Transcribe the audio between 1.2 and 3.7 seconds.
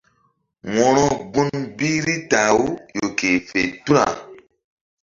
gun bi Rita-aw ƴo ke fe